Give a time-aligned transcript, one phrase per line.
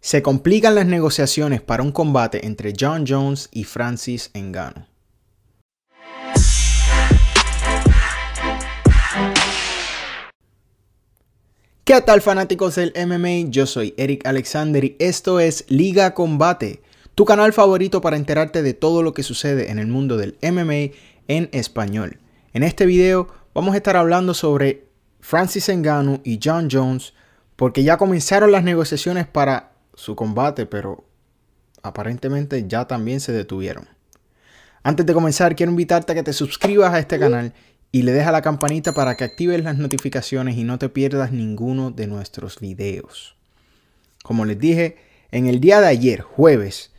[0.00, 4.86] Se complican las negociaciones para un combate entre John Jones y Francis Ngannou.
[11.84, 13.50] ¿Qué tal fanáticos del MMA?
[13.50, 16.82] Yo soy Eric Alexander y esto es Liga Combate,
[17.14, 20.94] tu canal favorito para enterarte de todo lo que sucede en el mundo del MMA
[21.26, 22.18] en español.
[22.52, 24.84] En este video vamos a estar hablando sobre
[25.20, 27.14] Francis Ngannou y John Jones
[27.56, 31.04] porque ya comenzaron las negociaciones para su combate, pero
[31.82, 33.88] aparentemente ya también se detuvieron.
[34.84, 37.52] Antes de comenzar, quiero invitarte a que te suscribas a este canal
[37.90, 41.90] y le dejas la campanita para que actives las notificaciones y no te pierdas ninguno
[41.90, 43.36] de nuestros videos.
[44.22, 44.96] Como les dije,
[45.32, 46.92] en el día de ayer, jueves,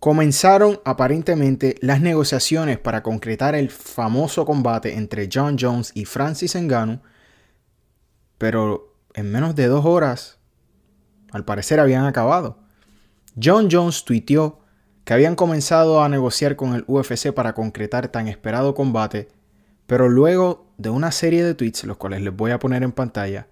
[0.00, 7.00] comenzaron aparentemente las negociaciones para concretar el famoso combate entre John Jones y Francis Ngannou,
[8.36, 10.35] pero en menos de dos horas,
[11.32, 12.58] al parecer habían acabado.
[13.40, 14.60] John Jones tuiteó
[15.04, 19.28] que habían comenzado a negociar con el UFC para concretar tan esperado combate,
[19.86, 23.46] pero luego de una serie de tweets, los cuales les voy a poner en pantalla,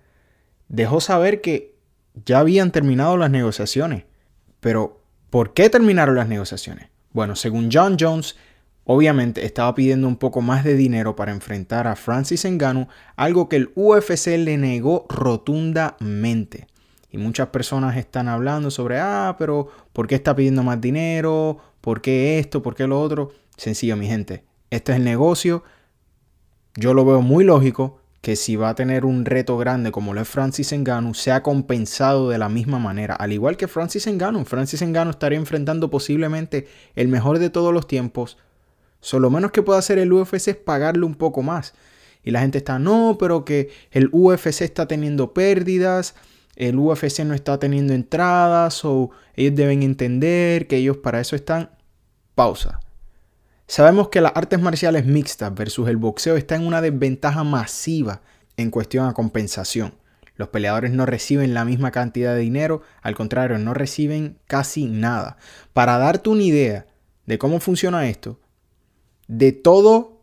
[0.69, 1.77] dejó saber que
[2.25, 4.05] ya habían terminado las negociaciones.
[4.61, 5.01] Pero,
[5.31, 6.89] ¿por qué terminaron las negociaciones?
[7.13, 8.37] Bueno, según John Jones,
[8.87, 13.57] Obviamente estaba pidiendo un poco más de dinero para enfrentar a Francis Ngannou, algo que
[13.57, 16.67] el UFC le negó rotundamente.
[17.15, 21.59] Y muchas personas están hablando sobre, ah, pero ¿por qué está pidiendo más dinero?
[21.81, 22.61] ¿Por qué esto?
[22.61, 23.31] ¿Por qué lo otro?
[23.57, 24.43] Sencillo, mi gente.
[24.71, 25.63] Este es el negocio.
[26.75, 30.21] Yo lo veo muy lógico que si va a tener un reto grande como lo
[30.23, 33.15] es Francis Ngannou, sea compensado de la misma manera.
[33.15, 34.45] Al igual que Francis Ngannou.
[34.45, 38.39] Francis Ngannou estaría enfrentando posiblemente el mejor de todos los tiempos
[39.13, 41.75] lo menos que puede hacer el UFC es pagarle un poco más.
[42.23, 46.15] Y la gente está, no, pero que el UFC está teniendo pérdidas,
[46.57, 51.71] el UFC no está teniendo entradas, o ellos deben entender que ellos para eso están.
[52.35, 52.81] Pausa.
[53.67, 58.21] Sabemos que las artes marciales mixtas versus el boxeo está en una desventaja masiva
[58.57, 59.95] en cuestión a compensación.
[60.37, 65.37] Los peleadores no reciben la misma cantidad de dinero, al contrario, no reciben casi nada.
[65.73, 66.87] Para darte una idea
[67.27, 68.41] de cómo funciona esto,
[69.29, 70.21] de todo,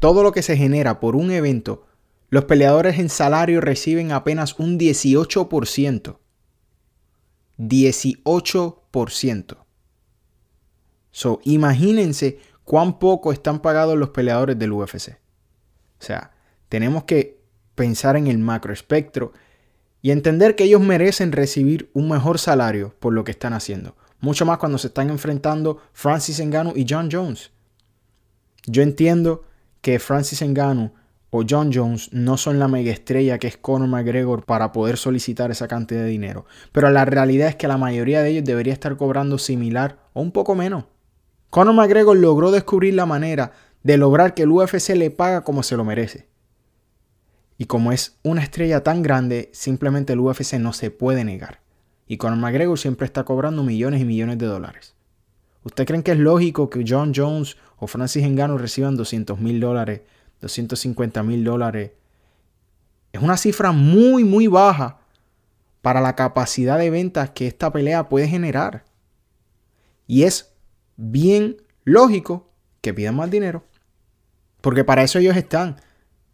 [0.00, 1.86] todo lo que se genera por un evento,
[2.28, 6.18] los peleadores en salario reciben apenas un 18%.
[7.58, 9.56] 18%.
[11.10, 15.18] So, imagínense cuán poco están pagados los peleadores del UFC.
[15.98, 16.32] O sea,
[16.68, 17.40] tenemos que
[17.74, 19.32] pensar en el macro espectro
[20.02, 23.96] y entender que ellos merecen recibir un mejor salario por lo que están haciendo.
[24.20, 27.50] Mucho más cuando se están enfrentando Francis Ngannou y John Jones.
[28.66, 29.44] Yo entiendo
[29.80, 30.92] que Francis Ngannou
[31.30, 35.50] o John Jones no son la mega estrella que es Conor McGregor para poder solicitar
[35.50, 38.96] esa cantidad de dinero, pero la realidad es que la mayoría de ellos debería estar
[38.96, 40.84] cobrando similar o un poco menos.
[41.50, 45.76] Conor McGregor logró descubrir la manera de lograr que el UFC le paga como se
[45.76, 46.28] lo merece.
[47.58, 51.60] Y como es una estrella tan grande, simplemente el UFC no se puede negar.
[52.06, 54.94] Y Conor McGregor siempre está cobrando millones y millones de dólares.
[55.64, 60.02] ¿Usted creen que es lógico que John Jones o Francis Ngannou reciban 200 mil dólares,
[60.40, 61.92] 250 mil dólares?
[63.12, 64.98] Es una cifra muy, muy baja
[65.82, 68.84] para la capacidad de ventas que esta pelea puede generar.
[70.06, 70.52] Y es
[70.96, 73.64] bien lógico que pidan más dinero.
[74.60, 75.80] Porque para eso ellos están.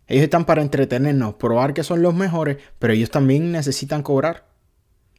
[0.06, 4.46] Ellos están para entretenernos, probar que son los mejores, pero ellos también necesitan cobrar.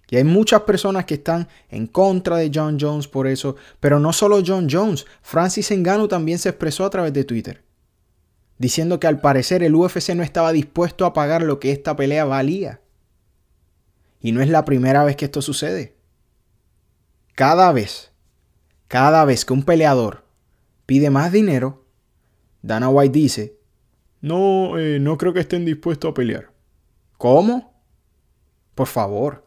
[0.10, 4.14] Y hay muchas personas que están en contra de John Jones por eso, pero no
[4.14, 7.64] solo John Jones, Francis Ngannou también se expresó a través de Twitter,
[8.64, 12.24] diciendo que al parecer el UFC no estaba dispuesto a pagar lo que esta pelea
[12.24, 12.80] valía.
[14.22, 15.98] Y no es la primera vez que esto sucede.
[17.36, 18.14] Cada vez,
[18.88, 20.24] cada vez que un peleador
[20.86, 21.84] pide más dinero,
[22.62, 23.58] Dana White dice,
[24.22, 26.50] no, eh, no creo que estén dispuestos a pelear.
[27.18, 27.74] ¿Cómo?
[28.76, 29.46] Por favor.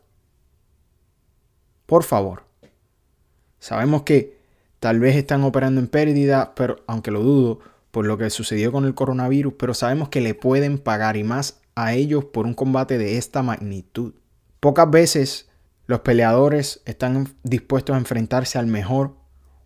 [1.87, 2.45] Por favor.
[3.61, 4.37] Sabemos que
[4.79, 7.61] tal vez están operando en pérdida, pero aunque lo dudo
[7.97, 11.63] por lo que sucedió con el coronavirus, pero sabemos que le pueden pagar y más
[11.77, 14.13] a ellos por un combate de esta magnitud.
[14.61, 15.49] Pocas veces
[15.87, 19.17] los peleadores están dispuestos a enfrentarse al mejor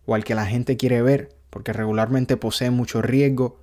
[0.05, 3.59] o al que la gente quiere ver, porque regularmente poseen mucho riesgo.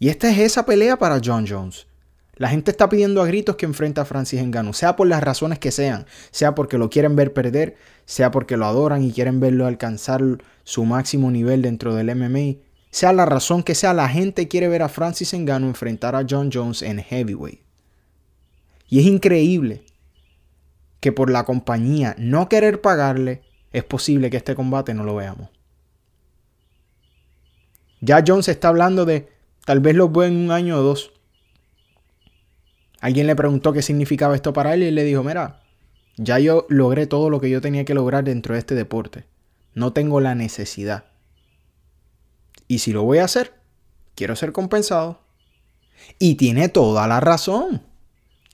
[0.00, 1.86] Y esta es esa pelea para John Jones.
[2.34, 5.60] La gente está pidiendo a gritos que enfrente a Francis Ngannou, sea por las razones
[5.60, 9.64] que sean, sea porque lo quieren ver perder, sea porque lo adoran y quieren verlo
[9.64, 10.22] alcanzar
[10.64, 14.82] su máximo nivel dentro del MMA, sea la razón que sea, la gente quiere ver
[14.82, 17.62] a Francis Ngannou enfrentar a John Jones en heavyweight.
[18.86, 19.82] Y es increíble
[21.00, 23.40] que por la compañía no querer pagarle,
[23.72, 25.48] es posible que este combate no lo veamos.
[28.02, 29.26] Ya Jones está hablando de
[29.64, 31.12] tal vez lo veo en un año o dos.
[33.00, 35.62] Alguien le preguntó qué significaba esto para él y él le dijo, mira,
[36.18, 39.24] ya yo logré todo lo que yo tenía que lograr dentro de este deporte.
[39.72, 41.11] No tengo la necesidad.
[42.72, 43.52] Y si lo voy a hacer,
[44.14, 45.20] quiero ser compensado.
[46.18, 47.82] Y tiene toda la razón.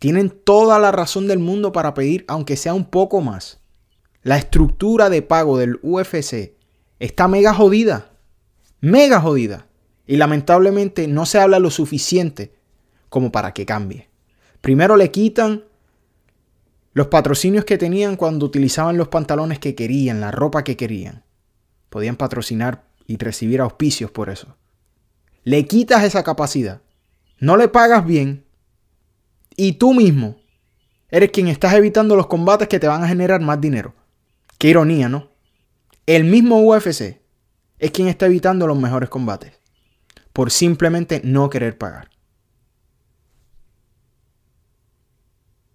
[0.01, 3.61] Tienen toda la razón del mundo para pedir, aunque sea un poco más.
[4.25, 6.57] La estructura de pago del UFC
[6.99, 8.11] está mega jodida.
[8.81, 9.69] Mega jodida.
[10.05, 12.57] Y lamentablemente no se habla lo suficiente
[13.11, 14.09] como para que cambie.
[14.61, 15.63] Primero le quitan
[16.93, 21.23] los patrocinios que tenían cuando utilizaban los pantalones que querían, la ropa que querían.
[21.89, 24.57] Podían patrocinar y recibir auspicios por eso.
[25.43, 26.83] Le quitas esa capacidad.
[27.41, 28.45] No le pagas bien
[29.57, 30.37] y tú mismo
[31.09, 33.95] eres quien estás evitando los combates que te van a generar más dinero.
[34.59, 35.31] Qué ironía, ¿no?
[36.07, 37.21] El mismo UFC
[37.79, 39.55] es quien está evitando los mejores combates
[40.33, 42.11] por simplemente no querer pagar.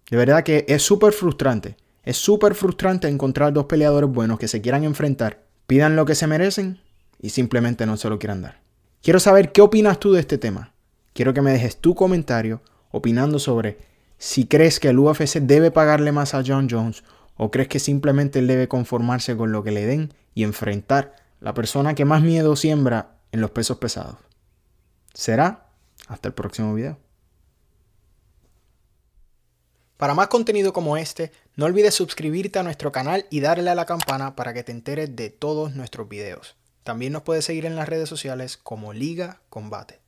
[0.08, 1.76] De verdad que es súper frustrante.
[2.04, 6.26] Es súper frustrante encontrar dos peleadores buenos que se quieran enfrentar, pidan lo que se
[6.26, 6.83] merecen
[7.24, 8.60] y simplemente no se lo quieran dar.
[9.02, 10.74] Quiero saber qué opinas tú de este tema.
[11.14, 12.60] Quiero que me dejes tu comentario
[12.90, 13.78] opinando sobre
[14.18, 17.02] si crees que el UFC debe pagarle más a John Jones
[17.38, 21.54] o crees que simplemente él debe conformarse con lo que le den y enfrentar la
[21.54, 24.16] persona que más miedo siembra en los pesos pesados.
[25.14, 25.70] Será
[26.08, 26.98] hasta el próximo video.
[29.96, 33.86] Para más contenido como este, no olvides suscribirte a nuestro canal y darle a la
[33.86, 36.54] campana para que te enteres de todos nuestros videos.
[36.84, 40.03] También nos puedes seguir en las redes sociales como Liga Combate.